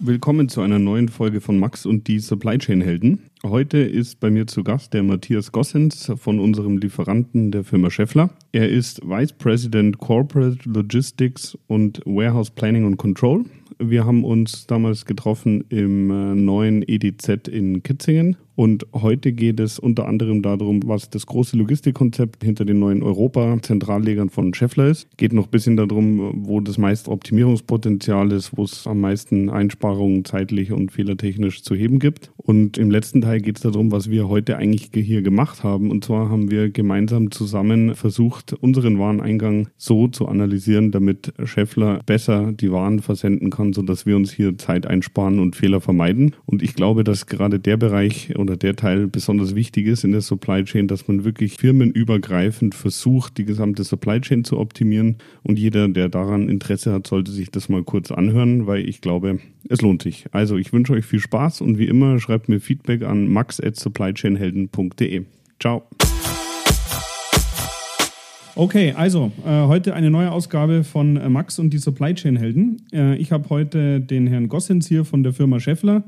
[0.00, 3.30] Willkommen zu einer neuen Folge von Max und die Supply Chain Helden.
[3.44, 8.30] Heute ist bei mir zu Gast der Matthias Gossens von unserem Lieferanten der Firma Scheffler.
[8.50, 13.44] Er ist Vice President Corporate Logistics und Warehouse Planning and Control.
[13.78, 19.78] Wir haben uns damals getroffen im äh, neuen EDZ in Kitzingen und heute geht es
[19.78, 25.08] unter anderem darum, was das große Logistikkonzept hinter den neuen Europa-Zentrallegern von Scheffler ist.
[25.16, 30.24] Geht noch ein bisschen darum, wo das meiste Optimierungspotenzial ist, wo es am meisten Einsparungen
[30.24, 32.30] zeitlich und fehlertechnisch zu heben gibt.
[32.36, 35.90] Und im letzten Teil geht es darum, was wir heute eigentlich hier gemacht haben.
[35.90, 42.52] Und zwar haben wir gemeinsam zusammen versucht, unseren Wareneingang so zu analysieren, damit Scheffler besser
[42.52, 46.36] die Waren versenden kann, sodass wir uns hier Zeit einsparen und Fehler vermeiden.
[46.46, 50.20] Und ich glaube, dass gerade der Bereich oder der Teil besonders wichtig ist in der
[50.20, 55.16] Supply Chain, dass man wirklich firmenübergreifend versucht, die gesamte Supply Chain zu optimieren.
[55.42, 59.38] Und jeder, der daran Interesse hat, sollte sich das mal kurz anhören, weil ich glaube,
[59.68, 60.26] es lohnt sich.
[60.30, 65.22] Also ich wünsche euch viel Spaß und wie immer schreibt mir Feedback an max.supplychainhelden.de.
[65.58, 65.84] Ciao.
[68.56, 72.82] Okay, also äh, heute eine neue Ausgabe von äh, Max und die Supply Chain Helden.
[72.92, 76.04] Äh, ich habe heute den Herrn Gossens hier von der Firma Scheffler.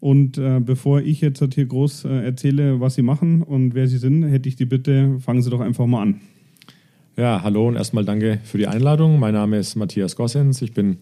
[0.00, 3.98] Und äh, bevor ich jetzt hier groß äh, erzähle, was Sie machen und wer Sie
[3.98, 6.20] sind, hätte ich die Bitte, fangen Sie doch einfach mal an.
[7.18, 9.18] Ja, hallo und erstmal danke für die Einladung.
[9.18, 10.62] Mein Name ist Matthias Gossens.
[10.62, 10.98] Ich bin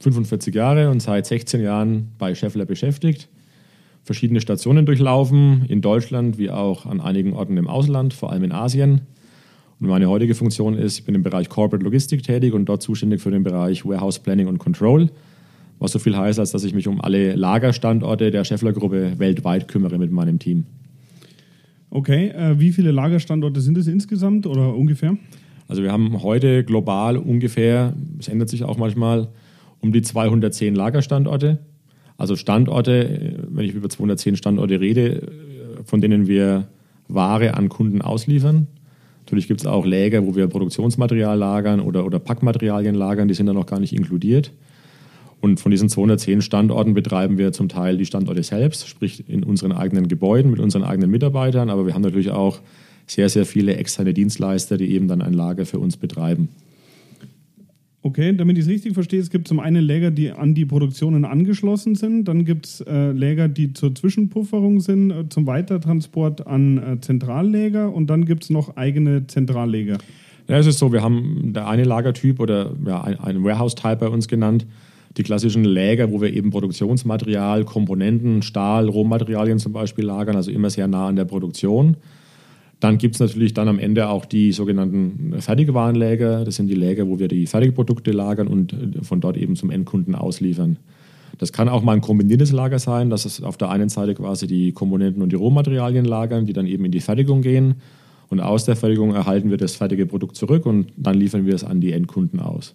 [0.00, 3.28] 45 Jahre und seit 16 Jahren bei Scheffler beschäftigt.
[4.02, 8.50] Verschiedene Stationen durchlaufen, in Deutschland wie auch an einigen Orten im Ausland, vor allem in
[8.50, 9.02] Asien.
[9.78, 13.20] Und meine heutige Funktion ist, ich bin im Bereich Corporate Logistik tätig und dort zuständig
[13.20, 15.10] für den Bereich Warehouse Planning und Control
[15.80, 19.98] was so viel heißt, als dass ich mich um alle Lagerstandorte der Scheffler-Gruppe weltweit kümmere
[19.98, 20.66] mit meinem Team.
[21.90, 25.16] Okay, äh, wie viele Lagerstandorte sind es insgesamt oder ungefähr?
[25.66, 29.28] Also wir haben heute global ungefähr, es ändert sich auch manchmal,
[29.80, 31.58] um die 210 Lagerstandorte.
[32.18, 35.32] Also Standorte, wenn ich über 210 Standorte rede,
[35.84, 36.68] von denen wir
[37.08, 38.66] Ware an Kunden ausliefern.
[39.24, 43.46] Natürlich gibt es auch Läger, wo wir Produktionsmaterial lagern oder, oder Packmaterialien lagern, die sind
[43.46, 44.52] da noch gar nicht inkludiert.
[45.40, 49.72] Und von diesen 210 Standorten betreiben wir zum Teil die Standorte selbst, sprich in unseren
[49.72, 51.70] eigenen Gebäuden mit unseren eigenen Mitarbeitern.
[51.70, 52.60] Aber wir haben natürlich auch
[53.06, 56.48] sehr, sehr viele externe Dienstleister, die eben dann ein Lager für uns betreiben.
[58.02, 61.26] Okay, damit ich es richtig verstehe, es gibt zum einen Läger, die an die Produktionen
[61.26, 66.78] angeschlossen sind, dann gibt es äh, Läger, die zur Zwischenpufferung sind, äh, zum Weitertransport an
[66.78, 69.98] äh, Zentralläger und dann gibt es noch eigene Zentralläger.
[70.48, 74.08] Ja, es ist so, wir haben der eine Lagertyp oder ja, ein, ein Warehouse-Type bei
[74.08, 74.66] uns genannt,
[75.16, 80.70] die klassischen Läger, wo wir eben Produktionsmaterial, Komponenten, Stahl, Rohmaterialien zum Beispiel lagern, also immer
[80.70, 81.96] sehr nah an der Produktion.
[82.78, 86.44] Dann gibt es natürlich dann am Ende auch die sogenannten Fertigwarenläger.
[86.44, 90.14] Das sind die Läger, wo wir die Fertigprodukte lagern und von dort eben zum Endkunden
[90.14, 90.78] ausliefern.
[91.36, 94.46] Das kann auch mal ein kombiniertes Lager sein, dass es auf der einen Seite quasi
[94.46, 97.76] die Komponenten und die Rohmaterialien lagern, die dann eben in die Fertigung gehen.
[98.28, 101.64] Und aus der Fertigung erhalten wir das fertige Produkt zurück und dann liefern wir es
[101.64, 102.74] an die Endkunden aus.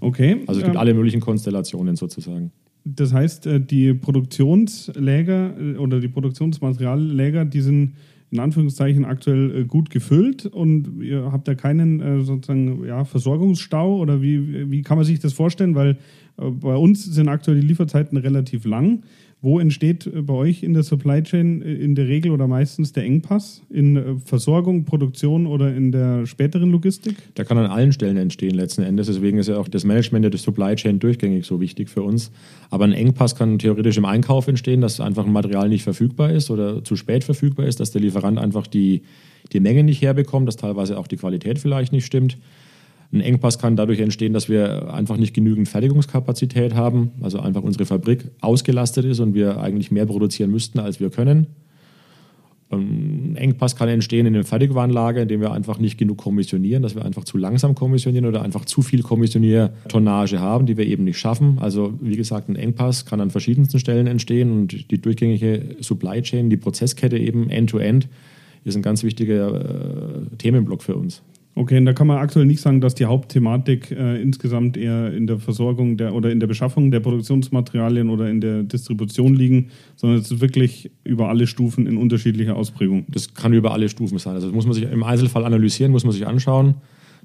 [0.00, 0.42] Okay.
[0.46, 2.50] Also es gibt ähm, alle möglichen Konstellationen sozusagen.
[2.84, 7.94] Das heißt, äh, die Produktionsläger äh, oder die Produktionsmaterialläger, die sind
[8.30, 14.20] in Anführungszeichen aktuell äh, gut gefüllt und ihr habt da keinen sozusagen ja, Versorgungsstau oder
[14.20, 15.74] wie, wie kann man sich das vorstellen?
[15.74, 15.96] Weil
[16.36, 19.04] bei uns sind aktuell die Lieferzeiten relativ lang.
[19.44, 22.92] Wo entsteht äh, bei euch in der Supply Chain äh, in der Regel oder meistens
[22.94, 23.60] der Engpass?
[23.68, 27.16] In äh, Versorgung, Produktion oder in der späteren Logistik?
[27.36, 29.06] Der kann an allen Stellen entstehen letzten Endes.
[29.06, 32.32] Deswegen ist ja auch das Management der Supply Chain durchgängig so wichtig für uns.
[32.70, 36.50] Aber ein Engpass kann theoretisch im Einkauf entstehen, dass einfach ein Material nicht verfügbar ist
[36.50, 39.02] oder zu spät verfügbar ist, dass der Lieferant einfach die,
[39.52, 42.38] die Menge nicht herbekommt, dass teilweise auch die Qualität vielleicht nicht stimmt.
[43.14, 47.86] Ein Engpass kann dadurch entstehen, dass wir einfach nicht genügend Fertigungskapazität haben, also einfach unsere
[47.86, 51.46] Fabrik ausgelastet ist und wir eigentlich mehr produzieren müssten, als wir können.
[52.70, 57.04] Ein Engpass kann entstehen in dem Fertigwarenlager, indem wir einfach nicht genug kommissionieren, dass wir
[57.04, 61.58] einfach zu langsam kommissionieren oder einfach zu viel Kommissioniertonnage haben, die wir eben nicht schaffen.
[61.60, 66.50] Also wie gesagt, ein Engpass kann an verschiedensten Stellen entstehen und die durchgängige Supply Chain,
[66.50, 68.08] die Prozesskette eben end-to-end, -End,
[68.64, 71.22] ist ein ganz wichtiger äh, Themenblock für uns.
[71.56, 75.28] Okay, und da kann man aktuell nicht sagen, dass die Hauptthematik äh, insgesamt eher in
[75.28, 80.18] der Versorgung der, oder in der Beschaffung der Produktionsmaterialien oder in der Distribution liegen, sondern
[80.18, 83.04] es ist wirklich über alle Stufen in unterschiedlicher Ausprägung.
[83.08, 84.34] Das kann über alle Stufen sein.
[84.34, 86.74] Also das muss man sich im Einzelfall analysieren, muss man sich anschauen.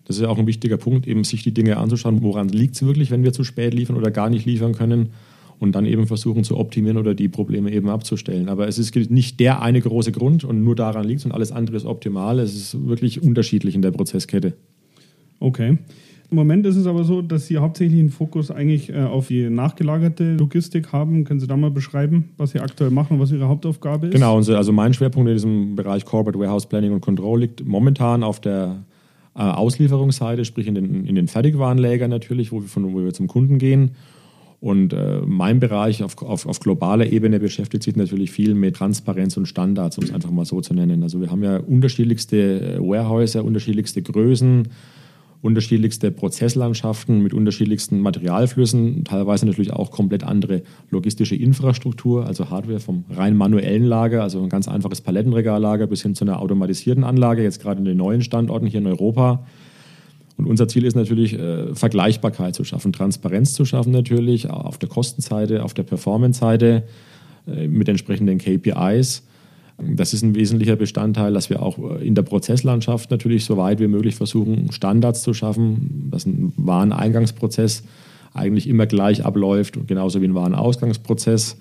[0.06, 2.86] Das ist ja auch ein wichtiger Punkt, eben sich die Dinge anzuschauen, woran liegt es
[2.86, 5.10] wirklich, wenn wir zu spät liefern oder gar nicht liefern können
[5.60, 8.50] und dann eben versuchen zu optimieren oder die Probleme eben abzustellen.
[8.50, 11.52] Aber es ist nicht der eine große Grund und nur daran liegt es und alles
[11.52, 12.40] andere ist optimal.
[12.40, 14.54] Es ist wirklich unterschiedlich in der Prozesskette.
[15.40, 15.78] Okay.
[16.32, 19.50] Im Moment ist es aber so, dass Sie hauptsächlich einen Fokus eigentlich äh, auf die
[19.50, 21.24] nachgelagerte Logistik haben.
[21.24, 24.14] Können Sie da mal beschreiben, was Sie aktuell machen und was Ihre Hauptaufgabe ist?
[24.14, 28.40] Genau, also mein Schwerpunkt in diesem Bereich Corporate Warehouse Planning und Control liegt momentan auf
[28.40, 28.84] der
[29.36, 33.28] äh, Auslieferungsseite, sprich in den, in den Fertigwarenlägern natürlich, wo wir, von, wo wir zum
[33.28, 33.92] Kunden gehen.
[34.62, 39.38] Und äh, mein Bereich auf, auf, auf, globaler Ebene beschäftigt sich natürlich viel mit Transparenz
[39.38, 41.02] und Standards, um es einfach mal so zu nennen.
[41.02, 44.68] Also wir haben ja unterschiedlichste äh, Warehäuser, unterschiedlichste Größen,
[45.42, 53.06] unterschiedlichste Prozesslandschaften mit unterschiedlichsten Materialflüssen, teilweise natürlich auch komplett andere logistische Infrastruktur, also Hardware vom
[53.10, 57.62] rein manuellen Lager, also ein ganz einfaches Palettenregallager bis hin zu einer automatisierten Anlage, jetzt
[57.62, 59.46] gerade in den neuen Standorten hier in Europa.
[60.40, 64.90] Und unser Ziel ist natürlich, äh, Vergleichbarkeit zu schaffen, Transparenz zu schaffen natürlich, auf der
[64.90, 66.84] Kostenseite, auf der Performance-Seite
[67.48, 69.24] äh, mit entsprechenden KPIs
[69.82, 73.88] das ist ein wesentlicher Bestandteil, dass wir auch in der Prozesslandschaft natürlich so weit wie
[73.88, 77.84] möglich versuchen, Standards zu schaffen, dass ein Wareneingangsprozess
[78.34, 81.58] eigentlich immer gleich abläuft, genauso wie ein Warenausgangsprozess.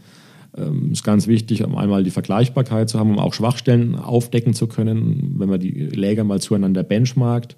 [0.53, 4.55] Es ähm, ist ganz wichtig, um einmal die Vergleichbarkeit zu haben, um auch Schwachstellen aufdecken
[4.55, 7.57] zu können, wenn man die Läger mal zueinander benchmarkt.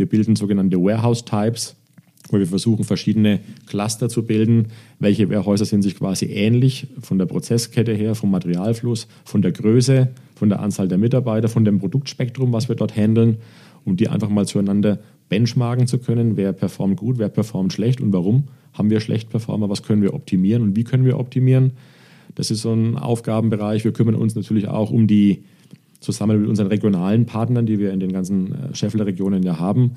[0.00, 1.76] Wir bilden sogenannte Warehouse-Types,
[2.30, 4.68] wo wir versuchen, verschiedene Cluster zu bilden.
[4.98, 10.08] Welche Warehäuser sind sich quasi ähnlich von der Prozesskette her, vom Materialfluss, von der Größe,
[10.36, 13.36] von der Anzahl der Mitarbeiter, von dem Produktspektrum, was wir dort handeln,
[13.84, 16.38] um die einfach mal zueinander benchmarken zu können.
[16.38, 20.14] Wer performt gut, wer performt schlecht und warum haben wir schlecht Performer, was können wir
[20.14, 21.72] optimieren und wie können wir optimieren.
[22.36, 23.84] Das ist so ein Aufgabenbereich.
[23.84, 25.44] Wir kümmern uns natürlich auch um die,
[26.00, 29.92] zusammen mit unseren regionalen Partnern, die wir in den ganzen äh, Scheffler-Regionen ja haben,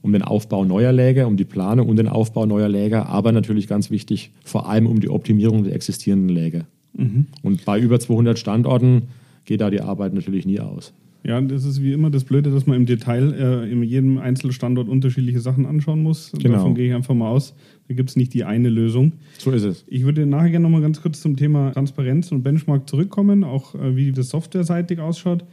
[0.00, 3.68] um den Aufbau neuer Läger, um die Planung und den Aufbau neuer Läger, aber natürlich
[3.68, 6.64] ganz wichtig, vor allem um die Optimierung der existierenden Läger.
[6.94, 7.26] Mhm.
[7.42, 9.02] Und bei über 200 Standorten
[9.44, 10.92] geht da die Arbeit natürlich nie aus.
[11.24, 14.88] Ja, das ist wie immer das Blöde, dass man im Detail äh, in jedem Einzelstandort
[14.88, 16.32] unterschiedliche Sachen anschauen muss.
[16.32, 16.56] Genau.
[16.56, 17.54] Davon gehe ich einfach mal aus.
[17.86, 19.12] Da gibt es nicht die eine Lösung.
[19.38, 19.84] So ist es.
[19.86, 23.74] Ich würde nachher gerne noch mal ganz kurz zum Thema Transparenz und Benchmark zurückkommen, auch
[23.76, 25.44] äh, wie das softwareseitig ausschaut.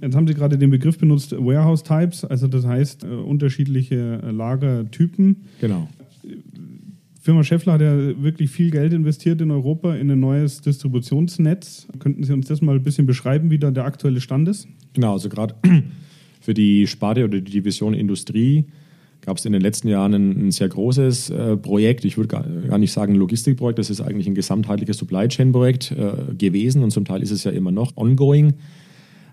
[0.00, 4.30] Jetzt haben Sie gerade den Begriff benutzt, Warehouse Types, also das heißt äh, unterschiedliche äh,
[4.30, 5.36] Lagertypen.
[5.60, 5.88] Genau.
[7.22, 11.86] Firma Scheffler hat ja wirklich viel Geld investiert in Europa in ein neues Distributionsnetz.
[12.00, 14.66] Könnten Sie uns das mal ein bisschen beschreiben, wie da der aktuelle Stand ist?
[14.92, 15.54] Genau, also gerade
[16.40, 18.64] für die Sparte oder die Division Industrie
[19.20, 22.04] gab es in den letzten Jahren ein, ein sehr großes äh, Projekt.
[22.04, 25.92] Ich würde gar, gar, nicht sagen Logistikprojekt, das ist eigentlich ein gesamtheitliches Supply Chain Projekt
[25.92, 28.54] äh, gewesen und zum Teil ist es ja immer noch ongoing.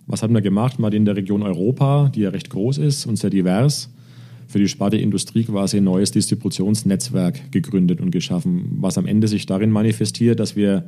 [0.06, 0.78] Was haben wir gemacht?
[0.78, 3.92] Mal in der Region Europa, die ja recht groß ist und sehr divers,
[4.50, 9.46] für die Sparte Industrie quasi ein neues Distributionsnetzwerk gegründet und geschaffen, was am Ende sich
[9.46, 10.86] darin manifestiert, dass wir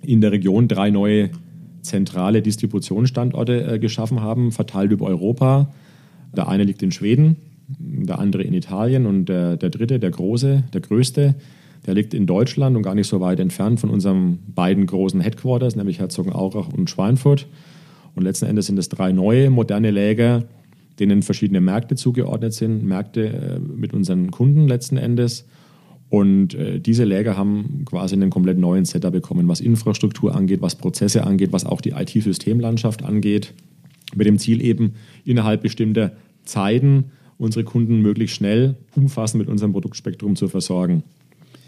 [0.00, 1.30] in der Region drei neue
[1.82, 5.70] zentrale Distributionsstandorte äh, geschaffen haben, verteilt über Europa.
[6.34, 7.36] Der eine liegt in Schweden,
[7.68, 11.34] der andere in Italien und der, der dritte, der große, der größte,
[11.84, 15.76] der liegt in Deutschland und gar nicht so weit entfernt von unseren beiden großen Headquarters,
[15.76, 17.48] nämlich Herzogenaurach und Schweinfurt.
[18.14, 20.44] Und letzten Endes sind es drei neue, moderne Läger,
[20.98, 25.46] denen verschiedene Märkte zugeordnet sind, Märkte äh, mit unseren Kunden letzten Endes.
[26.08, 30.76] Und äh, diese Läger haben quasi einen komplett neuen Setup bekommen, was Infrastruktur angeht, was
[30.76, 33.54] Prozesse angeht, was auch die IT-Systemlandschaft angeht,
[34.14, 34.94] mit dem Ziel eben
[35.24, 36.12] innerhalb bestimmter
[36.44, 37.06] Zeiten
[37.38, 41.02] unsere Kunden möglichst schnell umfassend mit unserem Produktspektrum zu versorgen.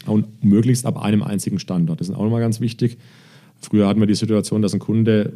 [0.05, 1.99] Und möglichst ab einem einzigen Standort.
[1.99, 2.97] Das ist auch nochmal ganz wichtig.
[3.59, 5.33] Früher hatten wir die Situation, dass ein Kunde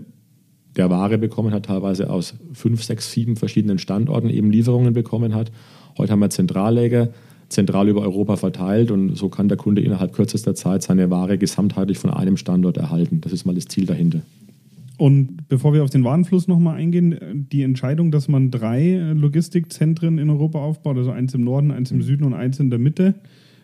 [0.76, 5.52] der Ware bekommen hat, teilweise aus fünf, sechs, sieben verschiedenen Standorten eben Lieferungen bekommen hat.
[5.98, 7.10] Heute haben wir Zentralläger,
[7.50, 12.00] zentral über Europa verteilt und so kann der Kunde innerhalb kürzester Zeit seine Ware gesamtheitlich
[12.00, 13.22] von einem Standort erhalten.
[13.22, 14.22] Das ist mal das Ziel dahinter.
[14.98, 20.30] Und bevor wir auf den Warenfluss nochmal eingehen, die Entscheidung, dass man drei Logistikzentren in
[20.30, 23.16] Europa aufbaut, also eins im Norden, eins im Süden und eins in der Mitte,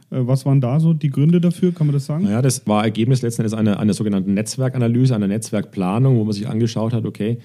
[0.10, 1.72] was waren da so die Gründe dafür?
[1.72, 2.24] Kann man das sagen?
[2.24, 6.48] Naja, das war Ergebnis letzten Endes einer, einer sogenannten Netzwerkanalyse, einer Netzwerkplanung, wo man sich
[6.48, 7.38] angeschaut hat, okay,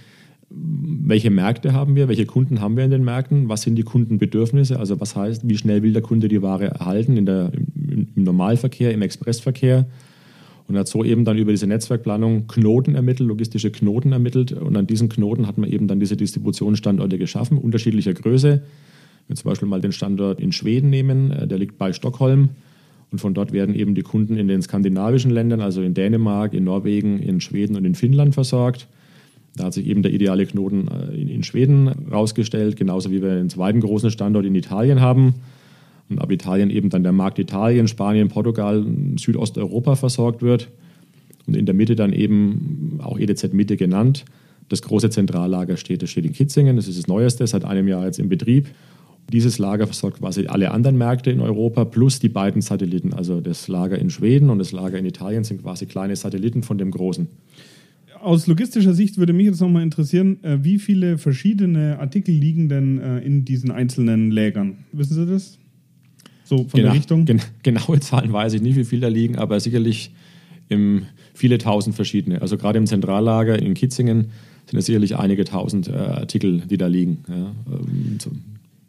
[0.50, 4.78] welche Märkte haben wir, welche Kunden haben wir in den Märkten, was sind die Kundenbedürfnisse,
[4.78, 8.24] also was heißt, wie schnell will der Kunde die Ware erhalten in der, im, im
[8.24, 9.86] Normalverkehr, im Expressverkehr
[10.68, 14.86] und hat so eben dann über diese Netzwerkplanung Knoten ermittelt, logistische Knoten ermittelt und an
[14.86, 18.62] diesen Knoten hat man eben dann diese Distributionsstandorte geschaffen, unterschiedlicher Größe,
[19.26, 22.50] wenn wir zum Beispiel mal den Standort in Schweden nehmen, äh, der liegt bei Stockholm.
[23.10, 26.64] Und von dort werden eben die Kunden in den skandinavischen Ländern, also in Dänemark, in
[26.64, 28.88] Norwegen, in Schweden und in Finnland versorgt.
[29.56, 33.50] Da hat sich eben der ideale Knoten äh, in, Schweden rausgestellt, genauso wie wir einen
[33.50, 35.34] zweiten großen Standort in Italien haben.
[36.10, 38.84] Und ab Italien eben dann der Markt Italien, Spanien, Portugal,
[39.16, 40.68] Südosteuropa versorgt wird.
[41.46, 44.24] Und in der Mitte dann eben auch EDZ Mitte genannt.
[44.68, 48.06] Das große Zentrallager steht, das steht in Kitzingen, das ist das Neueste, seit einem Jahr
[48.06, 48.68] jetzt in Betrieb.
[49.32, 53.12] Dieses Lager versorgt quasi alle anderen Märkte in Europa plus die beiden Satelliten.
[53.12, 56.78] Also das Lager in Schweden und das Lager in Italien sind quasi kleine Satelliten von
[56.78, 57.26] dem großen.
[58.20, 62.98] Aus logistischer Sicht würde mich jetzt nochmal interessieren, äh, wie viele verschiedene Artikel liegen denn
[62.98, 64.78] äh, in diesen einzelnen Lägern?
[64.92, 65.58] Wissen Sie das?
[66.44, 67.24] So von genau, der Richtung?
[67.24, 70.12] Gen genaue Zahlen weiß ich nicht, wie viele da liegen, aber sicherlich
[70.68, 71.02] im,
[71.34, 72.40] viele tausend verschiedene.
[72.40, 74.30] Also gerade im Zentrallager in Kitzingen
[74.70, 77.24] sind es sicherlich einige tausend äh, Artikel, die da liegen.
[77.28, 78.18] Ja, ähm,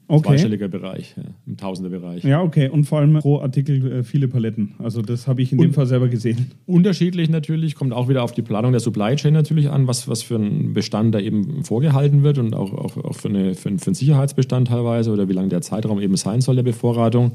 [0.08, 0.30] Okay.
[0.30, 2.24] Zweistelliger Bereich, ja, im Tausenderbereich.
[2.24, 2.70] Ja, okay.
[2.70, 4.76] Und vor allem pro Artikel äh, viele Paletten.
[4.78, 6.52] Also das habe ich in Und dem Fall selber gesehen.
[6.68, 10.22] Unterschiedlich natürlich, kommt auch wieder auf die Planung der Supply Chain natürlich an, was, was
[10.22, 13.80] für ein Bestand da eben vorgehalten wird und auch, auch, auch für, eine, für, einen,
[13.80, 17.32] für einen Sicherheitsbestand teilweise oder wie lang der Zeitraum eben sein soll der Bevorratung.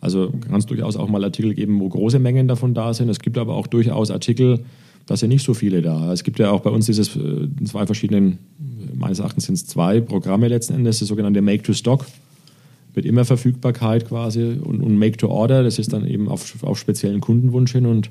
[0.00, 3.08] Also kann es durchaus auch mal Artikel geben, wo große Mengen davon da sind.
[3.08, 4.60] Es gibt aber auch durchaus Artikel,
[5.06, 6.12] da sind nicht so viele da.
[6.12, 8.38] Es gibt ja auch bei uns dieses äh, zwei verschiedenen,
[8.94, 12.06] meines Erachtens sind es zwei Programme letzten Endes, das sogenannte Make-to-Stock
[12.94, 17.72] mit immer Verfügbarkeit quasi und, und Make-to-Order, das ist dann eben auf, auf speziellen Kundenwunsch
[17.72, 18.10] hin und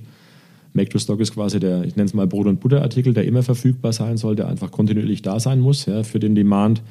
[0.73, 4.17] Make-to-Stock ist quasi der, ich nenne es mal Brot- und Butterartikel, der immer verfügbar sein
[4.17, 6.81] soll, der einfach kontinuierlich da sein muss ja, für den Demand.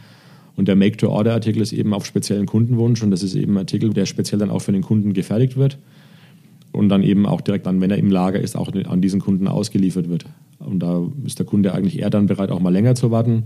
[0.57, 4.05] Und der Make-to-Order-Artikel ist eben auf speziellen Kundenwunsch und das ist eben ein Artikel, der
[4.05, 5.79] speziell dann auch für den Kunden gefertigt wird
[6.73, 9.49] und dann eben auch direkt dann, wenn er im Lager ist, auch an diesen Kunden
[9.49, 10.27] ausgeliefert wird.
[10.59, 13.45] Und da ist der Kunde eigentlich eher dann bereit, auch mal länger zu warten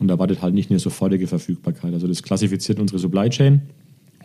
[0.00, 1.92] und da wartet halt nicht eine sofortige Verfügbarkeit.
[1.92, 3.62] Also das klassifiziert unsere Supply Chain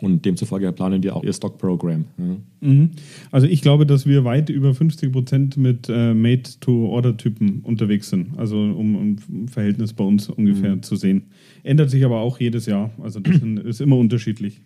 [0.00, 2.06] und demzufolge planen wir auch ihr Stock-Programm.
[2.18, 2.68] Ja.
[2.68, 2.90] Mhm.
[3.30, 8.38] Also ich glaube, dass wir weit über 50 Prozent mit äh, Made-to-Order-Typen unterwegs sind.
[8.38, 10.82] Also um ein Verhältnis bei uns ungefähr mhm.
[10.82, 11.24] zu sehen.
[11.62, 12.90] Ändert sich aber auch jedes Jahr.
[13.02, 14.60] Also das ist immer unterschiedlich.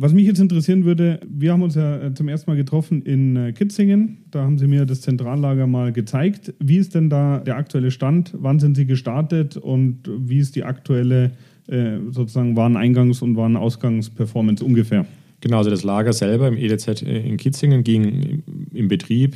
[0.00, 3.34] Was mich jetzt interessieren würde, wir haben uns ja äh, zum ersten Mal getroffen in
[3.34, 4.18] äh, Kitzingen.
[4.30, 6.54] Da haben Sie mir das Zentrallager mal gezeigt.
[6.60, 8.32] Wie ist denn da der aktuelle Stand?
[8.38, 11.32] Wann sind Sie gestartet und wie ist die aktuelle
[11.66, 15.04] äh, sozusagen Wareneingangs- und Warenausgangsperformance ungefähr?
[15.40, 19.34] Genau, also das Lager selber im EDZ in Kitzingen ging im Betrieb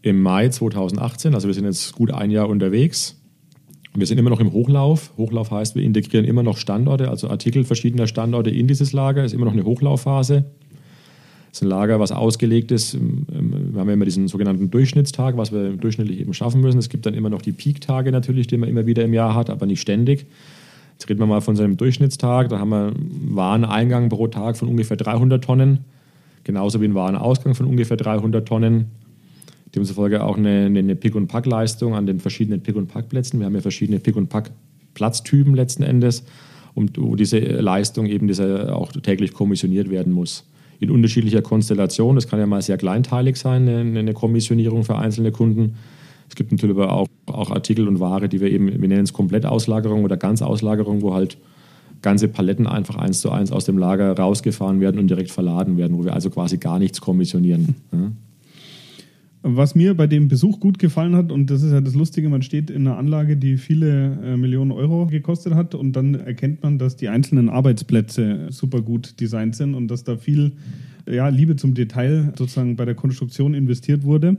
[0.00, 1.34] im Mai 2018.
[1.34, 3.20] Also wir sind jetzt gut ein Jahr unterwegs.
[3.96, 5.12] Wir sind immer noch im Hochlauf.
[5.16, 9.24] Hochlauf heißt, wir integrieren immer noch Standorte, also Artikel verschiedener Standorte in dieses Lager.
[9.24, 10.44] Es ist immer noch eine Hochlaufphase.
[11.50, 12.92] Es ist ein Lager, was ausgelegt ist.
[12.92, 16.78] Ähm, ähm, wir haben ja immer diesen sogenannten Durchschnittstag, was wir durchschnittlich eben schaffen müssen.
[16.78, 19.48] Es gibt dann immer noch die Peak-Tage natürlich, die man immer wieder im Jahr hat,
[19.48, 20.26] aber nicht ständig.
[20.92, 22.50] Jetzt reden wir mal von so einem Durchschnittstag.
[22.50, 25.78] Da haben wir einen Wareneingang pro Tag von ungefähr 300 Tonnen,
[26.44, 28.90] genauso wie einen Warenausgang von ungefähr 300 Tonnen.
[29.76, 33.38] Demzufolge auch eine, eine Pick- und Pack-Leistung an den verschiedenen Pick- und Pack-Plätzen.
[33.38, 36.24] Wir haben ja verschiedene Pick- und Pack-Platztypen letzten Endes,
[36.76, 40.44] und wo diese Leistung eben diese auch täglich kommissioniert werden muss.
[40.78, 42.16] In unterschiedlicher Konstellation.
[42.16, 45.76] Das kann ja mal sehr kleinteilig sein, eine, eine Kommissionierung für einzelne Kunden.
[46.28, 49.14] Es gibt natürlich aber auch, auch Artikel und Ware, die wir eben, wir nennen es
[49.14, 51.38] Komplettauslagerung oder Ganzauslagerung, wo halt
[52.02, 55.96] ganze Paletten einfach eins zu eins aus dem Lager rausgefahren werden und direkt verladen werden,
[55.96, 57.74] wo wir also quasi gar nichts kommissionieren.
[59.48, 62.42] Was mir bei dem Besuch gut gefallen hat, und das ist ja das Lustige, man
[62.42, 66.78] steht in einer Anlage, die viele äh, Millionen Euro gekostet hat, und dann erkennt man,
[66.78, 70.50] dass die einzelnen Arbeitsplätze super gut designt sind und dass da viel
[71.08, 74.36] ja, Liebe zum Detail sozusagen bei der Konstruktion investiert wurde.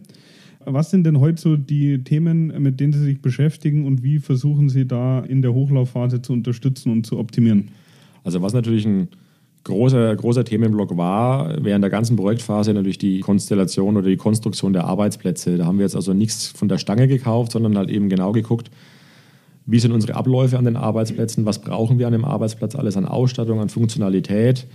[0.65, 4.67] Was sind denn heute so die Themen, mit denen Sie sich beschäftigen und wie versuchen
[4.67, 7.69] Sie da in der Hochlaufphase zu unterstützen und zu optimieren?
[8.25, 9.07] Also was natürlich ein
[9.67, 14.85] großer, großer Themenblock war während der ganzen Projektphase natürlich die Konstellation oder die Konstruktion der
[14.85, 15.57] Arbeitsplätze.
[15.57, 18.71] Da haben wir jetzt also nichts von der Stange gekauft, sondern halt eben genau geguckt,
[19.65, 23.05] wie sind unsere Abläufe an den Arbeitsplätzen, was brauchen wir an dem Arbeitsplatz alles an
[23.05, 24.65] Ausstattung, an Funktionalität,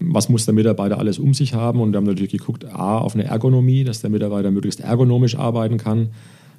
[0.00, 1.80] was muss der Mitarbeiter alles um sich haben.
[1.80, 5.76] Und wir haben natürlich geguckt, a, auf eine Ergonomie, dass der Mitarbeiter möglichst ergonomisch arbeiten
[5.76, 6.08] kann,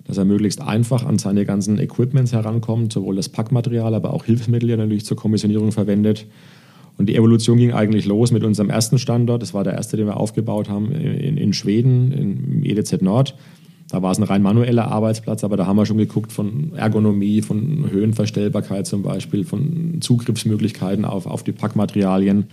[0.05, 4.69] dass er möglichst einfach an seine ganzen Equipments herankommt, sowohl das Packmaterial, aber auch Hilfsmittel
[4.69, 6.27] ja natürlich zur Kommissionierung verwendet
[7.01, 9.41] und die Evolution ging eigentlich los mit unserem ersten Standort.
[9.41, 13.35] Das war der erste, den wir aufgebaut haben in, in Schweden, im EDZ Nord.
[13.89, 17.41] Da war es ein rein manueller Arbeitsplatz, aber da haben wir schon geguckt von Ergonomie,
[17.41, 22.45] von Höhenverstellbarkeit zum Beispiel, von Zugriffsmöglichkeiten auf, auf die Packmaterialien.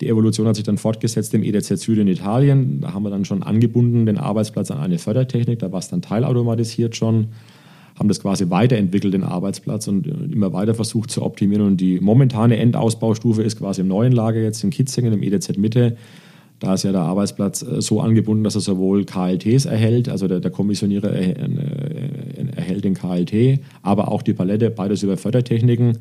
[0.00, 2.82] Die Evolution hat sich dann fortgesetzt im EDZ Süd in Italien.
[2.82, 5.58] Da haben wir dann schon angebunden den Arbeitsplatz an eine Fördertechnik.
[5.58, 7.30] Da war es dann teilautomatisiert schon
[7.98, 11.66] haben das quasi weiterentwickelt, den Arbeitsplatz und äh, immer weiter versucht zu optimieren.
[11.66, 15.96] Und die momentane Endausbaustufe ist quasi im neuen Lager jetzt in Kitzingen, im EDZ Mitte.
[16.58, 20.40] Da ist ja der Arbeitsplatz äh, so angebunden, dass er sowohl KLTs erhält, also der,
[20.40, 21.38] der Kommissionierer erhält
[22.56, 25.98] erhält den KLT, aber auch die Palette, beides über Fördertechniken.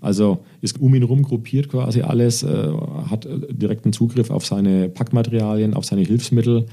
[0.00, 2.68] Also ist um ihn herum gruppiert quasi alles, äh,
[3.10, 6.66] hat direkten Zugriff auf seine Packmaterialien, auf seine Hilfsmittel.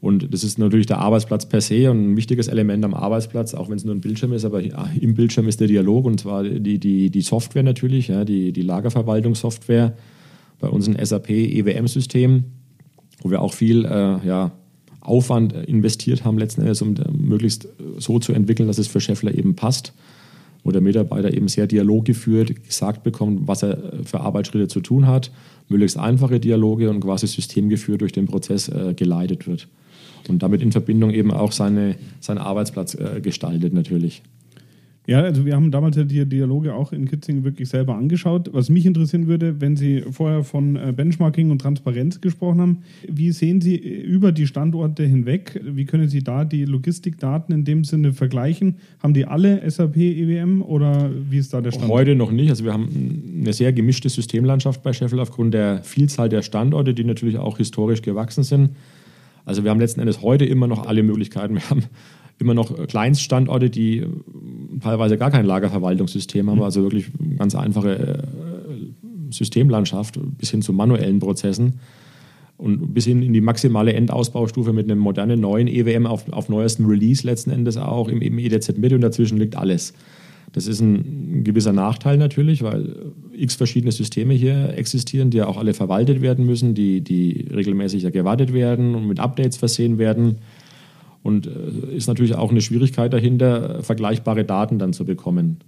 [0.00, 3.68] Und das ist natürlich der Arbeitsplatz per se und ein wichtiges Element am Arbeitsplatz, auch
[3.68, 6.78] wenn es nur ein Bildschirm ist, aber im Bildschirm ist der Dialog und zwar die,
[6.78, 9.94] die, die Software natürlich, ja, die, die Lagerverwaltungssoftware
[10.58, 12.44] bei uns ein SAP EWM-System,
[13.22, 14.52] wo wir auch viel äh, ja,
[15.00, 19.54] Aufwand investiert haben, letzten Endes, um möglichst so zu entwickeln, dass es für Scheffler eben
[19.54, 19.92] passt
[20.64, 25.30] wo der Mitarbeiter eben sehr dialoggeführt gesagt bekommt, was er für Arbeitsschritte zu tun hat,
[25.68, 29.68] möglichst einfache Dialoge und quasi systemgeführt durch den Prozess äh, geleitet wird.
[30.28, 34.22] Und damit in Verbindung eben auch seine, seinen Arbeitsplatz äh, gestaltet natürlich.
[35.10, 38.50] Ja, also wir haben damals ja die Dialoge auch in Kitzingen wirklich selber angeschaut.
[38.52, 43.32] Was mich interessieren würde, wenn Sie vorher von äh, Benchmarking und Transparenz gesprochen haben, wie
[43.32, 45.60] sehen Sie über die Standorte hinweg?
[45.64, 48.76] Wie können Sie da die Logistikdaten in dem Sinne vergleichen?
[49.02, 51.88] Haben die alle SAP EWM oder wie ist da der Stand?
[51.88, 52.50] Heute noch nicht.
[52.50, 57.02] Also wir haben eine sehr gemischte Systemlandschaft bei Sheffield aufgrund der Vielzahl der Standorte, die
[57.02, 58.70] natürlich auch historisch gewachsen sind.
[59.44, 61.54] Also wir haben letzten Endes heute immer noch alle Möglichkeiten.
[61.54, 61.84] Wir haben
[62.38, 64.06] immer noch Kleinststandorte, die äh,
[64.80, 66.64] teilweise gar kein Lagerverwaltungssystem haben, mhm.
[66.64, 67.06] also wirklich
[67.38, 71.80] ganz einfache äh, Systemlandschaft bis hin zu manuellen Prozessen
[72.56, 76.86] und bis hin in die maximale Endausbaustufe mit einem modernen neuen EWM auf, auf neuestem
[76.86, 79.94] Release letzten Endes auch im, im EDZ mit und dazwischen liegt alles.
[80.52, 85.56] Das ist ein gewisser Nachteil natürlich, weil x verschiedene Systeme hier existieren, die ja auch
[85.56, 90.38] alle verwaltet werden müssen, die, die regelmäßig ja gewartet werden und mit Updates versehen werden.
[91.22, 95.58] Und äh, ist natürlich auch eine Schwierigkeit dahinter, vergleichbare Daten dann zu bekommen.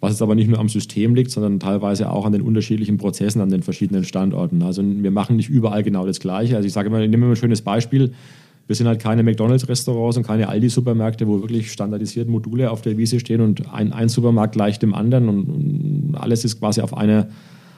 [0.00, 3.40] Was jetzt aber nicht nur am System liegt, sondern teilweise auch an den unterschiedlichen Prozessen
[3.40, 4.62] an den verschiedenen Standorten.
[4.62, 6.56] Also wir machen nicht überall genau das Gleiche.
[6.56, 8.12] Also ich sage immer, ich nehme mal ein schönes Beispiel.
[8.66, 13.20] Wir sind halt keine McDonalds-Restaurants und keine Aldi-Supermärkte, wo wirklich standardisiert Module auf der Wiese
[13.20, 17.28] stehen und ein, ein Supermarkt gleicht dem anderen und, und alles ist quasi auf einer,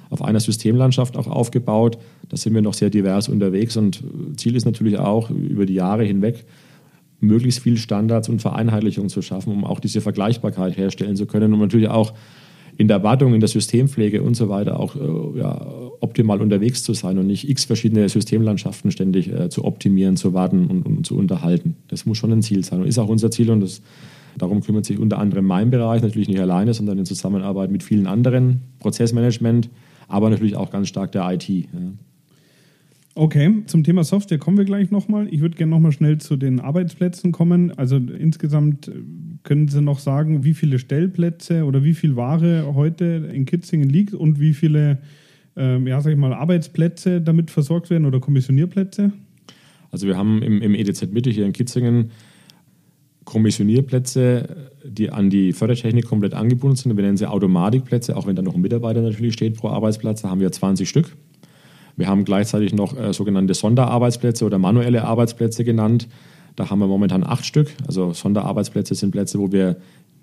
[0.08, 1.98] auf einer Systemlandschaft auch aufgebaut.
[2.30, 4.02] Da sind wir noch sehr divers unterwegs und
[4.36, 6.46] Ziel ist natürlich auch über die Jahre hinweg,
[7.20, 11.60] möglichst viel Standards und Vereinheitlichung zu schaffen, um auch diese Vergleichbarkeit herstellen zu können und
[11.60, 12.14] natürlich auch
[12.78, 15.60] in der Wartung, in der Systempflege und so weiter auch äh, ja,
[16.00, 20.66] optimal unterwegs zu sein und nicht x verschiedene Systemlandschaften ständig äh, zu optimieren, zu warten
[20.66, 21.74] und, und, zu unterhalten.
[21.88, 23.82] Das muss schon ein Ziel sein und ist auch unser Ziel und das,
[24.38, 28.06] darum kümmert sich unter anderem mein Bereich, natürlich nicht alleine, sondern in Zusammenarbeit mit vielen
[28.06, 29.68] anderen, Prozessmanagement,
[30.06, 31.48] aber natürlich auch ganz stark der IT.
[31.48, 31.64] Ja.
[33.18, 35.26] Okay, zum Thema Software kommen wir gleich nochmal.
[35.34, 37.76] Ich würde gerne nochmal schnell zu den Arbeitsplätzen kommen.
[37.76, 38.92] Also insgesamt äh,
[39.42, 44.14] können Sie noch sagen, wie viele Stellplätze oder wie viel Ware heute in Kitzingen liegt
[44.14, 44.98] und wie viele,
[45.56, 49.10] ähm, ja, sag ich mal, Arbeitsplätze damit versorgt werden oder Kommissionierplätze?
[49.90, 52.12] Also wir haben im, im EDZ Mitte hier in Kitzingen
[53.24, 56.96] Kommissionierplätze, die an die Fördertechnik komplett angebunden sind.
[56.96, 60.22] Wir nennen sie Automatikplätze, auch wenn da noch ein Mitarbeiter natürlich steht pro Arbeitsplatz.
[60.22, 61.16] Da haben wir 20 Stück.
[61.98, 66.08] Wir haben gleichzeitig noch äh, sogenannte Sonderarbeitsplätze oder manuelle Arbeitsplätze genannt.
[66.56, 67.74] Da haben wir momentan acht Stück.
[67.86, 69.76] Also Sonderarbeitsplätze sind Plätze, wo wir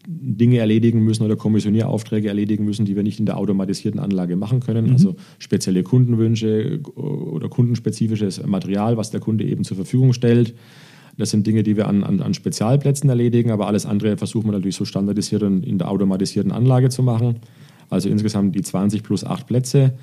[0.07, 4.61] Dinge erledigen müssen oder Kommissionieraufträge erledigen müssen, die wir nicht in der automatisierten Anlage machen
[4.61, 4.85] können.
[4.85, 4.91] Mhm.
[4.93, 10.55] Also spezielle Kundenwünsche oder kundenspezifisches Material, was der Kunde eben zur Verfügung stellt.
[11.17, 14.51] Das sind Dinge, die wir an, an, an Spezialplätzen erledigen, aber alles andere versuchen wir
[14.51, 17.38] natürlich so standardisiert und in der automatisierten Anlage zu machen.
[17.89, 19.93] Also insgesamt die 20 plus 8 Plätze.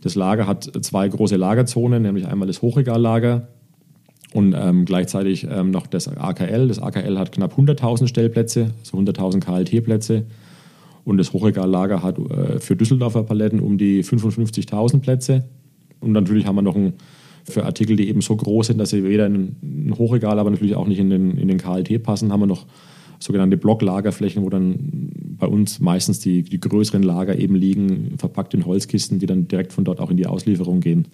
[0.00, 3.48] Das Lager hat zwei große Lagerzonen, nämlich einmal das Hochregallager
[4.32, 6.68] und ähm, gleichzeitig ähm, noch das AKL.
[6.68, 10.24] Das AKL hat knapp 100.000 Stellplätze, also 100.000 KLT-Plätze.
[11.04, 15.44] Und das Hochregallager hat äh, für Düsseldorfer Paletten um die 55.000 Plätze.
[16.00, 16.92] Und natürlich haben wir noch ein,
[17.44, 20.76] für Artikel, die eben so groß sind, dass sie weder in ein Hochregal, aber natürlich
[20.76, 22.66] auch nicht in den, in den KLT passen, haben wir noch
[23.18, 28.66] sogenannte Blocklagerflächen, wo dann bei uns meistens die, die größeren Lager eben liegen, verpackt in
[28.66, 31.06] Holzkisten, die dann direkt von dort auch in die Auslieferung gehen.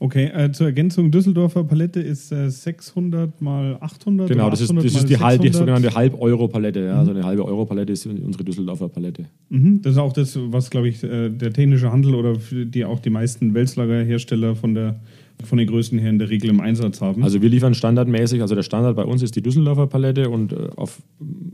[0.00, 4.28] Okay, äh, zur Ergänzung, Düsseldorfer Palette ist äh, 600 mal 800.
[4.28, 6.80] Genau, das ist, das ist die, halb, die sogenannte Halb-Euro-Palette.
[6.80, 6.94] Ja?
[6.94, 6.98] Mhm.
[6.98, 9.26] Also eine halbe Euro-Palette ist unsere Düsseldorfer Palette.
[9.50, 9.80] Mhm.
[9.82, 13.10] Das ist auch das, was, glaube ich, äh, der technische Handel oder die auch die
[13.10, 15.00] meisten Wälzlagerhersteller von der
[15.44, 17.22] von den Größen her in der Regel im Einsatz haben?
[17.22, 20.68] Also wir liefern standardmäßig, also der Standard bei uns ist die Düsseldorfer Palette und äh,
[20.76, 21.02] auf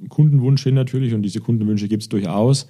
[0.09, 2.69] Kundenwunsch hin natürlich, und diese Kundenwünsche gibt es durchaus,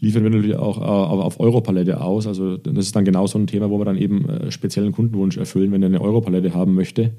[0.00, 2.26] liefern wir natürlich auch äh, auf Europalette aus.
[2.26, 5.36] Also das ist dann genau so ein Thema, wo wir dann eben äh, speziellen Kundenwunsch
[5.36, 5.72] erfüllen.
[5.72, 7.12] Wenn er eine Europalette haben möchte,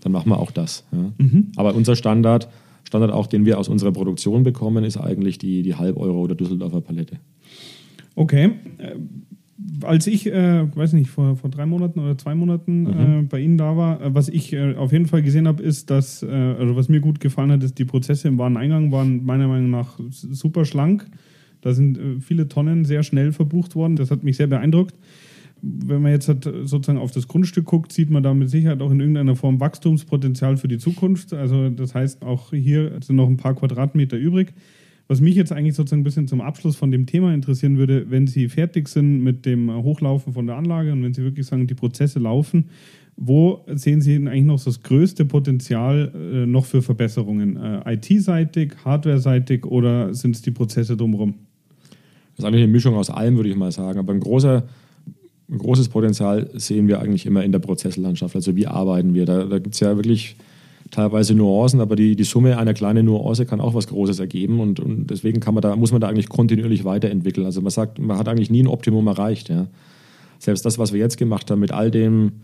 [0.00, 0.84] dann machen wir auch das.
[0.92, 1.12] Ja.
[1.18, 1.52] Mhm.
[1.56, 2.48] Aber unser Standard,
[2.84, 6.80] Standard auch, den wir aus unserer Produktion bekommen, ist eigentlich die, die Halb-Euro- oder Düsseldorfer
[6.80, 7.18] Palette.
[8.14, 8.52] Okay
[9.82, 13.20] als ich, äh, weiß nicht, vor, vor drei Monaten oder zwei Monaten mhm.
[13.20, 15.90] äh, bei Ihnen da war, äh, was ich äh, auf jeden Fall gesehen habe, ist,
[15.90, 19.48] dass, äh, also was mir gut gefallen hat, ist, die Prozesse im Wareneingang waren meiner
[19.48, 21.06] Meinung nach super schlank.
[21.60, 23.96] Da sind äh, viele Tonnen sehr schnell verbucht worden.
[23.96, 24.94] Das hat mich sehr beeindruckt.
[25.60, 28.90] Wenn man jetzt halt sozusagen auf das Grundstück guckt, sieht man da mit Sicherheit auch
[28.90, 31.32] in irgendeiner Form Wachstumspotenzial für die Zukunft.
[31.32, 34.54] Also das heißt, auch hier sind noch ein paar Quadratmeter übrig.
[35.08, 38.26] Was mich jetzt eigentlich sozusagen ein bisschen zum Abschluss von dem Thema interessieren würde, wenn
[38.26, 41.74] Sie fertig sind mit dem Hochlaufen von der Anlage und wenn Sie wirklich sagen, die
[41.74, 42.66] Prozesse laufen,
[43.16, 47.56] wo sehen Sie denn eigentlich noch das größte Potenzial äh, noch für Verbesserungen?
[47.56, 51.34] Äh, IT-seitig, Hardware-seitig oder sind es die Prozesse drumherum?
[52.30, 53.98] Das ist eigentlich eine Mischung aus allem, würde ich mal sagen.
[53.98, 54.64] Aber ein, großer,
[55.50, 58.34] ein großes Potenzial sehen wir eigentlich immer in der Prozesslandschaft.
[58.34, 59.26] Also wie arbeiten wir?
[59.26, 60.36] Da, da gibt es ja wirklich
[60.92, 64.78] teilweise Nuancen, aber die, die Summe einer kleinen Nuance kann auch was Großes ergeben und,
[64.78, 67.46] und deswegen kann man da, muss man da eigentlich kontinuierlich weiterentwickeln.
[67.46, 69.48] Also man sagt, man hat eigentlich nie ein Optimum erreicht.
[69.48, 69.66] Ja.
[70.38, 72.42] Selbst das, was wir jetzt gemacht haben, mit all den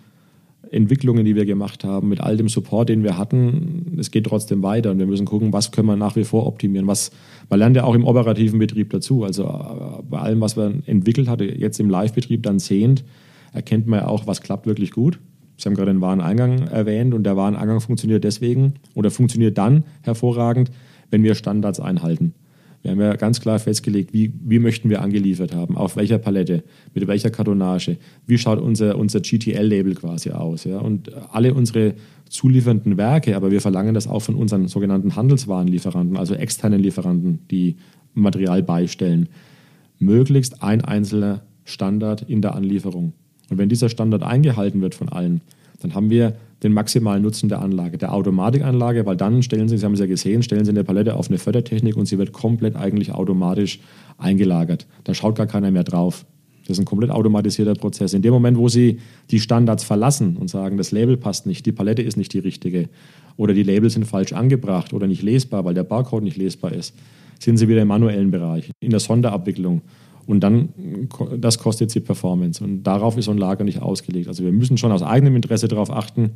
[0.71, 4.63] Entwicklungen, die wir gemacht haben, mit all dem Support, den wir hatten, es geht trotzdem
[4.63, 6.87] weiter und wir müssen gucken, was können wir nach wie vor optimieren.
[6.87, 7.11] Was,
[7.51, 9.25] man lernt ja auch im operativen Betrieb dazu.
[9.25, 13.05] Also äh, bei allem, was man entwickelt hatte, jetzt im Live-Betrieb dann sehend,
[13.53, 15.19] erkennt man ja auch, was klappt wirklich gut
[15.59, 20.71] Sie haben gerade den Wareneingang erwähnt und der Wareneingang funktioniert deswegen oder funktioniert dann hervorragend,
[21.11, 22.33] wenn wir Standards einhalten.
[22.83, 26.63] Wir haben ja ganz klar festgelegt, wie, wie möchten wir angeliefert haben, auf welcher Palette,
[26.95, 30.63] mit welcher Kartonage, wie schaut unser, unser GTL-Label quasi aus.
[30.63, 30.79] Ja?
[30.79, 31.95] Und alle unsere
[32.29, 37.77] zuliefernden Werke, aber wir verlangen das auch von unseren sogenannten Handelswarenlieferanten, also externen Lieferanten, die
[38.15, 39.29] Material beistellen,
[39.99, 43.13] möglichst ein einzelner Standard in der Anlieferung.
[43.51, 45.41] Und wenn dieser Standard eingehalten wird von allen,
[45.81, 49.85] dann haben wir den maximalen Nutzen der Anlage, der Automatikanlage, weil dann stellen Sie, Sie
[49.85, 52.75] haben es ja gesehen, stellen Sie eine Palette auf eine Fördertechnik und sie wird komplett
[52.75, 53.79] eigentlich automatisch
[54.19, 54.87] eingelagert.
[55.05, 56.27] Da schaut gar keiner mehr drauf.
[56.67, 58.13] Das ist ein komplett automatisierter Prozess.
[58.13, 58.99] In dem Moment, wo Sie
[59.31, 62.89] die Standards verlassen und sagen, das Label passt nicht, die Palette ist nicht die richtige
[63.37, 66.95] oder die Labels sind falsch angebracht oder nicht lesbar, weil der Barcode nicht lesbar ist,
[67.39, 69.81] sind Sie wieder im manuellen Bereich, in der Sonderabwicklung.
[70.29, 70.69] Und dann,
[71.39, 72.63] das kostet sie Performance.
[72.63, 74.29] Und darauf ist so ein Lager nicht ausgelegt.
[74.29, 76.33] Also wir müssen schon aus eigenem Interesse darauf achten,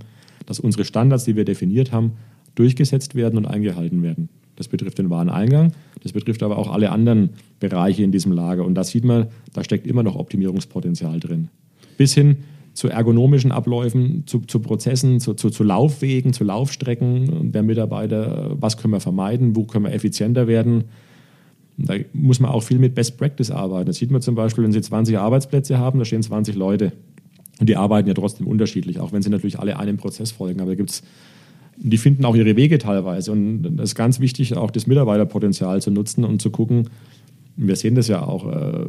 [0.47, 2.13] dass unsere Standards, die wir definiert haben,
[2.55, 4.31] durchgesetzt werden und eingehalten werden.
[4.57, 8.65] Das betrifft den Wareneingang, das betrifft aber auch alle anderen Bereiche in diesem Lager.
[8.65, 11.49] Und da sieht man, da steckt immer noch Optimierungspotenzial drin.
[11.99, 12.39] Bis hin
[12.73, 18.57] zu ergonomischen Abläufen, zu, zu Prozessen, zu, zu, zu, Laufwegen, zu Laufstrecken der Mitarbeiter.
[18.59, 19.55] Was können wir vermeiden?
[19.55, 20.85] Wo können wir effizienter werden?
[21.85, 23.87] Da muss man auch viel mit Best Practice arbeiten.
[23.87, 26.93] Das sieht man zum Beispiel, wenn Sie 20 Arbeitsplätze haben, da stehen 20 Leute.
[27.61, 30.61] Und die arbeiten ja trotzdem unterschiedlich, auch wenn sie natürlich alle einem Prozess folgen.
[30.61, 31.03] Aber da gibt's,
[31.77, 33.31] die finden auch ihre Wege teilweise.
[33.31, 36.89] Und das ist ganz wichtig, auch das Mitarbeiterpotenzial zu nutzen und zu gucken,
[37.55, 38.87] wir sehen das ja auch, äh,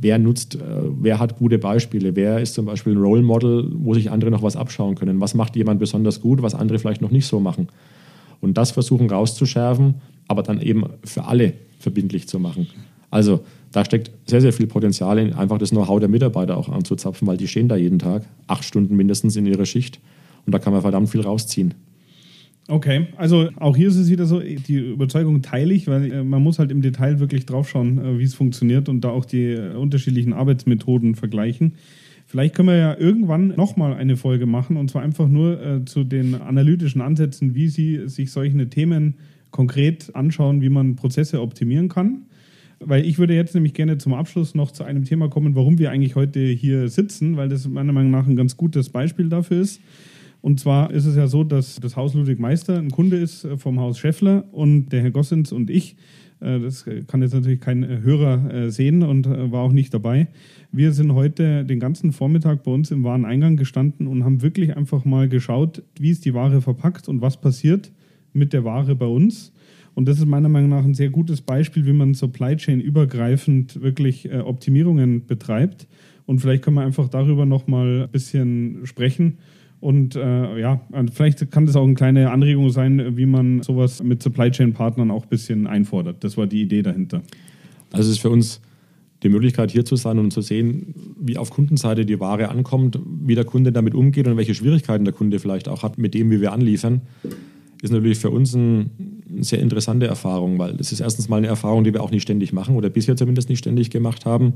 [0.00, 0.58] wer nutzt, äh,
[1.00, 4.42] wer hat gute Beispiele, wer ist zum Beispiel ein Role Model, wo sich andere noch
[4.42, 7.68] was abschauen können, was macht jemand besonders gut, was andere vielleicht noch nicht so machen.
[8.40, 9.94] Und das versuchen rauszuschärfen,
[10.26, 12.68] aber dann eben für alle verbindlich zu machen.
[13.10, 17.26] Also da steckt sehr, sehr viel Potenzial in, einfach das Know-how der Mitarbeiter auch anzuzapfen,
[17.26, 20.00] weil die stehen da jeden Tag, acht Stunden mindestens in ihrer Schicht
[20.46, 21.74] und da kann man verdammt viel rausziehen.
[22.68, 26.40] Okay, also auch hier ist es wieder so, die Überzeugung teile ich, weil äh, man
[26.40, 29.74] muss halt im Detail wirklich draufschauen, äh, wie es funktioniert und da auch die äh,
[29.74, 31.74] unterschiedlichen Arbeitsmethoden vergleichen.
[32.26, 36.04] Vielleicht können wir ja irgendwann nochmal eine Folge machen und zwar einfach nur äh, zu
[36.04, 39.14] den analytischen Ansätzen, wie Sie sich solche Themen
[39.50, 42.22] konkret anschauen, wie man Prozesse optimieren kann.
[42.82, 45.90] Weil ich würde jetzt nämlich gerne zum Abschluss noch zu einem Thema kommen, warum wir
[45.90, 49.80] eigentlich heute hier sitzen, weil das meiner Meinung nach ein ganz gutes Beispiel dafür ist.
[50.40, 53.58] Und zwar ist es ja so, dass das Haus Ludwig Meister ein Kunde ist äh,
[53.58, 55.96] vom Haus Scheffler und der Herr Gossens und ich,
[56.40, 60.28] äh, das kann jetzt natürlich kein äh, Hörer sehen und war auch nicht dabei.
[60.72, 65.04] Wir sind heute den ganzen Vormittag bei uns im Wareneingang gestanden und haben wirklich einfach
[65.04, 67.92] mal geschaut, wie ist die Ware verpackt und was passiert
[68.32, 69.52] mit der Ware bei uns.
[69.94, 73.82] Und das ist meiner Meinung nach ein sehr gutes Beispiel, wie man Supply Chain übergreifend
[73.82, 75.86] wirklich äh, Optimierungen betreibt.
[76.26, 79.38] Und vielleicht können wir einfach darüber nochmal ein bisschen sprechen.
[79.80, 80.80] Und äh, ja,
[81.12, 85.10] vielleicht kann das auch eine kleine Anregung sein, wie man sowas mit Supply Chain Partnern
[85.10, 86.22] auch ein bisschen einfordert.
[86.22, 87.22] Das war die Idee dahinter.
[87.90, 88.60] Also es ist für uns
[89.22, 93.34] die Möglichkeit hier zu sein und zu sehen, wie auf Kundenseite die Ware ankommt, wie
[93.34, 96.40] der Kunde damit umgeht und welche Schwierigkeiten der Kunde vielleicht auch hat mit dem, wie
[96.40, 97.02] wir anliefern
[97.82, 98.90] ist natürlich für uns ein,
[99.32, 102.22] eine sehr interessante Erfahrung, weil das ist erstens mal eine Erfahrung, die wir auch nicht
[102.22, 104.54] ständig machen oder bisher zumindest nicht ständig gemacht haben,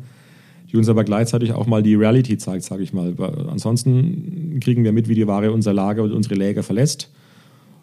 [0.71, 3.17] die uns aber gleichzeitig auch mal die Reality zeigt, sage ich mal.
[3.19, 7.11] Weil ansonsten kriegen wir mit, wie die Ware unser Lager und unsere Läger verlässt.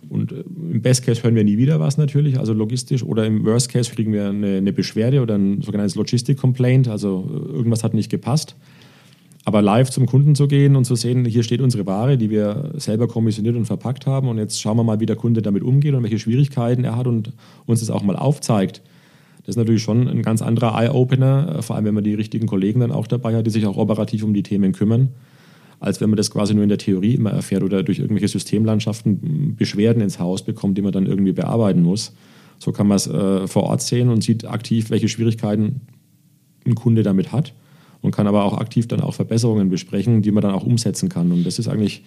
[0.10, 3.04] Und äh, im Best Case hören wir nie wieder was natürlich, also logistisch.
[3.04, 7.30] Oder im Worst Case kriegen wir eine, eine Beschwerde oder ein sogenanntes Logistic Complaint, also
[7.30, 8.56] äh, irgendwas hat nicht gepasst.
[9.44, 12.74] Aber live zum Kunden zu gehen und zu sehen, hier steht unsere Ware, die wir
[12.76, 15.96] selber kommissioniert und verpackt haben und jetzt schauen wir mal, wie der Kunde damit umgeht
[15.96, 17.34] und welche Schwierigkeiten er hat und
[17.66, 18.84] uns das auch mal aufzeigt.
[19.40, 22.82] Das ist natürlich schon ein ganz anderer Eye-Opener, vor allem wenn man die richtigen Kollegen
[22.82, 25.10] dann auch dabei hat, die sich auch operativ um die Themen kümmern,
[25.80, 29.56] als wenn man das quasi nur in der Theorie immer erfährt oder durch irgendwelche Systemlandschaften
[29.56, 32.14] Beschwerden ins Haus bekommt, die man dann irgendwie bearbeiten muss.
[32.60, 35.82] So kann man es äh, vor Ort sehen und sieht aktiv, welche Schwierigkeiten
[36.64, 37.56] ein Kunde damit hat
[38.02, 41.32] und kann aber auch aktiv dann auch Verbesserungen besprechen, die man dann auch umsetzen kann.
[41.32, 42.04] Und das ist eigentlich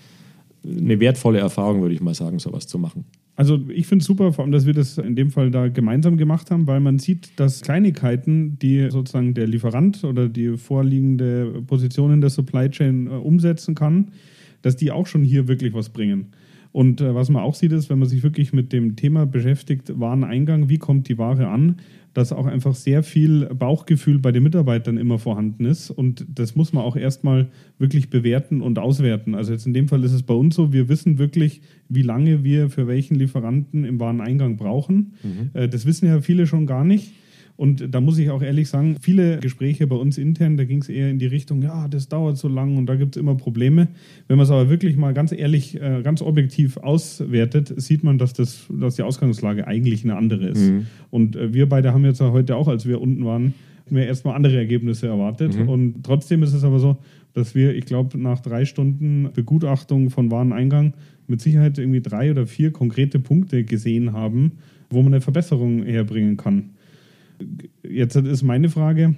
[0.64, 3.04] eine wertvolle Erfahrung, würde ich mal sagen, sowas zu machen.
[3.36, 6.16] Also ich finde es super, vor allem, dass wir das in dem Fall da gemeinsam
[6.16, 12.12] gemacht haben, weil man sieht, dass Kleinigkeiten, die sozusagen der Lieferant oder die vorliegende Position
[12.12, 14.12] in der Supply Chain äh, umsetzen kann,
[14.62, 16.28] dass die auch schon hier wirklich was bringen.
[16.70, 19.92] Und äh, was man auch sieht, ist, wenn man sich wirklich mit dem Thema beschäftigt,
[19.98, 21.76] Wareneingang, wie kommt die Ware an,
[22.14, 25.90] dass auch einfach sehr viel Bauchgefühl bei den Mitarbeitern immer vorhanden ist.
[25.90, 27.48] Und das muss man auch erstmal
[27.78, 29.34] wirklich bewerten und auswerten.
[29.34, 32.44] Also jetzt in dem Fall ist es bei uns so, wir wissen wirklich, wie lange
[32.44, 35.14] wir für welchen Lieferanten im Wareneingang brauchen.
[35.22, 35.50] Mhm.
[35.52, 37.12] Äh, das wissen ja viele schon gar nicht.
[37.56, 40.88] Und da muss ich auch ehrlich sagen, viele Gespräche bei uns intern, da ging es
[40.88, 43.88] eher in die Richtung, ja, das dauert so lang und da gibt es immer Probleme.
[44.26, 48.32] Wenn man es aber wirklich mal ganz ehrlich, äh, ganz objektiv auswertet, sieht man, dass,
[48.32, 50.68] das, dass die Ausgangslage eigentlich eine andere ist.
[50.68, 50.86] Mhm.
[51.10, 53.54] Und äh, wir beide haben jetzt heute auch, als wir unten waren,
[53.88, 55.56] mir erstmal andere Ergebnisse erwartet.
[55.56, 55.68] Mhm.
[55.68, 56.96] Und trotzdem ist es aber so,
[57.34, 60.94] dass wir, ich glaube, nach drei Stunden Begutachtung von Wareneingang
[61.26, 64.52] mit Sicherheit irgendwie drei oder vier konkrete Punkte gesehen haben,
[64.90, 66.70] wo man eine Verbesserung herbringen kann.
[67.82, 69.16] Jetzt ist meine Frage,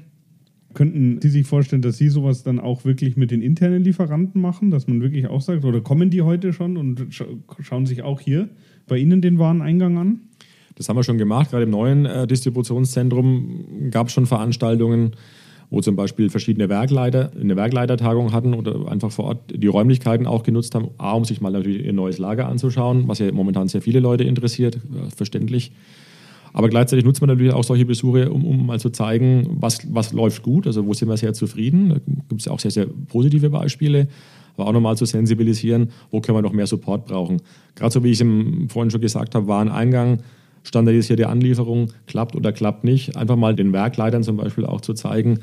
[0.75, 4.71] könnten Sie sich vorstellen, dass Sie sowas dann auch wirklich mit den internen Lieferanten machen,
[4.71, 7.25] dass man wirklich auch sagt, oder kommen die heute schon und scha
[7.61, 8.49] schauen sich auch hier
[8.87, 10.21] bei Ihnen den Wareneingang an?
[10.77, 11.51] Das haben wir schon gemacht.
[11.51, 15.13] Gerade im neuen äh, Distributionszentrum gab es schon Veranstaltungen,
[15.71, 20.43] wo zum Beispiel verschiedene Werkleiter eine Werkleitertagung hatten oder einfach vor Ort die Räumlichkeiten auch
[20.43, 23.81] genutzt haben, A, um sich mal natürlich ihr neues Lager anzuschauen, was ja momentan sehr
[23.81, 25.73] viele Leute interessiert, äh, verständlich.
[26.57, 30.15] Aber gleichzeitig nutzt man natürlich auch solche Besuche, um, um mal zu zeigen, was, was
[30.15, 31.91] läuft gut, also wo sind wir sehr zufrieden.
[31.91, 31.97] Da
[32.31, 34.09] gibt es auch sehr, sehr positive Beispiele.
[34.57, 37.43] Aber auch nochmal zu sensibilisieren, wo können wir noch mehr Support brauchen.
[37.75, 38.27] Gerade so wie ich es
[38.73, 40.23] vorhin schon gesagt habe, war ein Eingang,
[40.63, 43.19] standardisierte Anlieferung, klappt oder klappt nicht.
[43.19, 45.41] Einfach mal den Werkleitern zum Beispiel auch zu zeigen,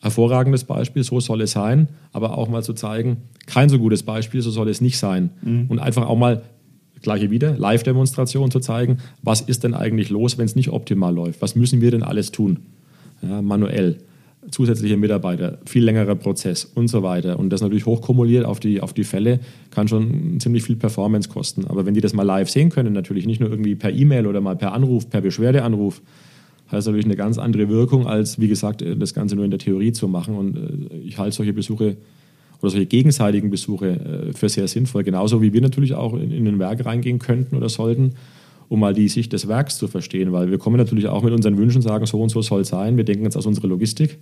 [0.00, 4.40] hervorragendes Beispiel, so soll es sein, aber auch mal zu zeigen, kein so gutes Beispiel,
[4.40, 5.28] so soll es nicht sein.
[5.42, 5.66] Mhm.
[5.68, 6.42] Und einfach auch mal
[7.02, 11.42] Gleiche wieder, Live-Demonstration zu zeigen, was ist denn eigentlich los, wenn es nicht optimal läuft?
[11.42, 12.60] Was müssen wir denn alles tun?
[13.22, 13.98] Ja, manuell,
[14.50, 17.38] zusätzliche Mitarbeiter, viel längerer Prozess und so weiter.
[17.38, 21.66] Und das natürlich hochkumuliert auf die, auf die Fälle kann schon ziemlich viel Performance kosten.
[21.66, 24.40] Aber wenn die das mal live sehen können, natürlich nicht nur irgendwie per E-Mail oder
[24.40, 26.02] mal per Anruf, per Beschwerdeanruf,
[26.66, 29.60] hat das natürlich eine ganz andere Wirkung, als wie gesagt, das Ganze nur in der
[29.60, 30.34] Theorie zu machen.
[30.34, 31.96] Und äh, ich halte solche Besuche
[32.62, 35.02] oder solche gegenseitigen Besuche äh, für sehr sinnvoll.
[35.02, 38.12] Genauso wie wir natürlich auch in, in ein Werk reingehen könnten oder sollten,
[38.68, 41.58] um mal die Sicht des Werks zu verstehen, weil wir kommen natürlich auch mit unseren
[41.58, 42.96] Wünschen, sagen, so und so soll es sein.
[42.96, 44.18] Wir denken jetzt aus unserer Logistik.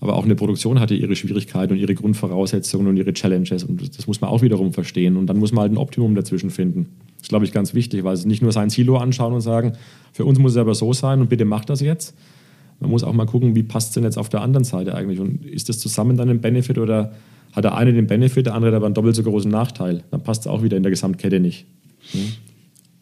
[0.00, 3.64] Aber auch eine Produktion hatte ihre Schwierigkeiten und ihre Grundvoraussetzungen und ihre Challenges.
[3.64, 5.16] Und das muss man auch wiederum verstehen.
[5.16, 6.86] Und dann muss man halt ein Optimum dazwischen finden.
[7.16, 9.72] Das ist, glaube ich, ganz wichtig, weil es nicht nur sein Silo anschauen und sagen,
[10.12, 12.14] für uns muss es aber so sein und bitte macht das jetzt.
[12.78, 15.18] Man muss auch mal gucken, wie passt es denn jetzt auf der anderen Seite eigentlich?
[15.18, 17.12] Und ist das zusammen dann ein Benefit oder
[17.52, 20.02] hat der eine den Benefit, der andere aber einen doppelt so großen Nachteil.
[20.10, 21.66] Dann passt es auch wieder in der Gesamtkette nicht.
[22.12, 22.20] Hm?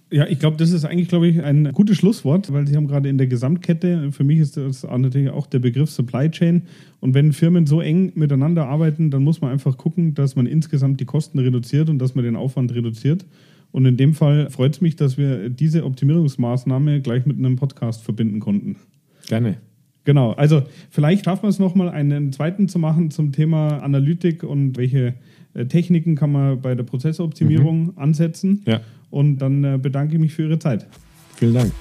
[0.09, 3.09] Ja, ich glaube, das ist eigentlich, glaube ich, ein gutes Schlusswort, weil Sie haben gerade
[3.09, 6.63] in der Gesamtkette, für mich ist das natürlich auch der Begriff Supply Chain.
[7.01, 11.01] Und wenn Firmen so eng miteinander arbeiten, dann muss man einfach gucken, dass man insgesamt
[11.01, 13.27] die Kosten reduziert und dass man den Aufwand reduziert.
[13.73, 18.05] Und in dem Fall freut es mich, dass wir diese Optimierungsmaßnahme gleich mit einem Podcast
[18.05, 18.77] verbinden konnten.
[19.27, 19.57] Gerne.
[20.07, 24.77] Genau, also vielleicht schaffen wir es nochmal, einen zweiten zu machen zum Thema Analytik und
[24.77, 25.15] welche
[25.53, 27.93] äh, Techniken kann man bei der Prozessoptimierung mhm.
[27.97, 28.63] ansetzen.
[28.67, 28.81] Ja.
[29.11, 30.87] Und dann äh, bedanke ich mich für Ihre Zeit.
[31.35, 31.73] Vielen Dank.